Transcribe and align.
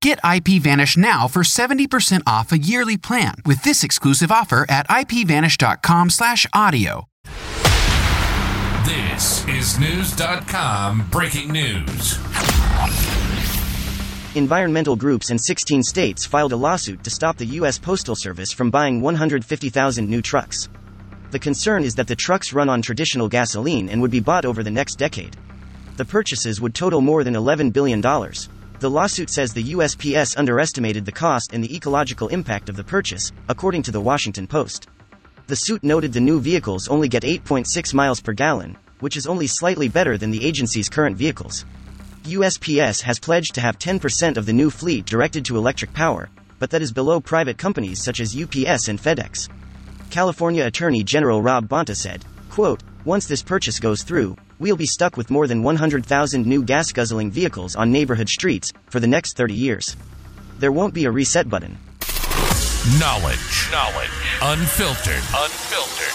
Get 0.00 0.22
IPVanish 0.22 0.96
now 0.96 1.26
for 1.26 1.42
70% 1.42 2.22
off 2.24 2.52
a 2.52 2.58
yearly 2.58 2.96
plan 2.96 3.34
with 3.44 3.64
this 3.64 3.82
exclusive 3.82 4.30
offer 4.30 4.64
at 4.68 4.86
ipvanish.com/audio. 4.88 7.08
This 8.84 9.44
is 9.48 9.76
Knewz.com 9.76 11.08
breaking 11.10 11.52
news. 11.52 12.16
Environmental 14.36 14.94
groups 14.94 15.30
in 15.30 15.38
16 15.38 15.82
states 15.82 16.24
filed 16.24 16.52
a 16.52 16.56
lawsuit 16.56 17.02
to 17.02 17.10
stop 17.10 17.36
the 17.36 17.58
U.S. 17.58 17.76
Postal 17.76 18.14
Service 18.14 18.52
from 18.52 18.70
buying 18.70 19.00
150,000 19.00 20.08
new 20.08 20.22
trucks. 20.22 20.68
The 21.32 21.40
concern 21.40 21.82
is 21.82 21.96
that 21.96 22.06
the 22.06 22.14
trucks 22.14 22.52
run 22.52 22.68
on 22.68 22.82
traditional 22.82 23.28
gasoline 23.28 23.88
and 23.88 24.00
would 24.00 24.12
be 24.12 24.20
bought 24.20 24.44
over 24.44 24.62
the 24.62 24.70
next 24.70 24.94
decade. 24.94 25.36
The 25.96 26.04
purchases 26.04 26.60
would 26.60 26.74
total 26.74 27.00
more 27.00 27.24
than 27.24 27.34
$11 27.34 27.72
billion. 27.72 28.00
The 28.80 28.88
lawsuit 28.88 29.28
says 29.28 29.52
the 29.52 29.72
USPS 29.72 30.38
underestimated 30.38 31.04
the 31.04 31.10
cost 31.10 31.52
and 31.52 31.64
the 31.64 31.74
ecological 31.74 32.28
impact 32.28 32.68
of 32.68 32.76
the 32.76 32.84
purchase, 32.84 33.32
according 33.48 33.82
to 33.82 33.90
the 33.90 34.00
Washington 34.00 34.46
Post. 34.46 34.86
The 35.48 35.56
suit 35.56 35.82
noted 35.82 36.12
the 36.12 36.20
new 36.20 36.40
vehicles 36.40 36.86
only 36.86 37.08
get 37.08 37.24
8.6 37.24 37.92
miles 37.92 38.20
per 38.20 38.32
gallon, 38.32 38.76
which 39.00 39.16
is 39.16 39.26
only 39.26 39.48
slightly 39.48 39.88
better 39.88 40.16
than 40.16 40.30
the 40.30 40.44
agency's 40.44 40.88
current 40.88 41.16
vehicles. 41.16 41.64
USPS 42.22 43.02
has 43.02 43.18
pledged 43.18 43.56
to 43.56 43.60
have 43.60 43.80
10% 43.80 44.36
of 44.36 44.46
the 44.46 44.52
new 44.52 44.70
fleet 44.70 45.06
directed 45.06 45.44
to 45.46 45.56
electric 45.56 45.92
power, 45.92 46.28
but 46.60 46.70
that 46.70 46.82
is 46.82 46.92
below 46.92 47.20
private 47.20 47.58
companies 47.58 48.00
such 48.00 48.20
as 48.20 48.36
UPS 48.40 48.86
and 48.86 49.00
FedEx. 49.00 49.48
California 50.10 50.64
Attorney 50.64 51.02
General 51.02 51.42
Rob 51.42 51.68
Bonta 51.68 51.96
said, 51.96 52.24
quote, 52.48 52.84
Once 53.04 53.26
this 53.26 53.42
purchase 53.42 53.80
goes 53.80 54.04
through, 54.04 54.36
we'll 54.58 54.76
be 54.76 54.86
stuck 54.86 55.16
with 55.16 55.30
more 55.30 55.46
than 55.46 55.62
100,000 55.62 56.46
new 56.46 56.62
gas 56.62 56.92
guzzling 56.92 57.30
vehicles 57.30 57.76
on 57.76 57.92
neighborhood 57.92 58.28
streets 58.28 58.72
for 58.90 59.00
the 59.00 59.06
next 59.06 59.36
30 59.36 59.54
years. 59.54 59.96
There 60.58 60.72
won't 60.72 60.94
be 60.94 61.04
a 61.04 61.10
reset 61.10 61.48
button. 61.48 61.78
Knowledge. 62.98 63.68
Knowledge. 63.70 64.10
Unfiltered. 64.42 65.22
Unfiltered. 65.36 66.14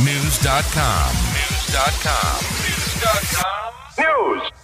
Knewz.com. 0.00 1.12
Knewz.com. 1.34 2.40
Knewz.com. 2.64 4.40
News. 4.40 4.63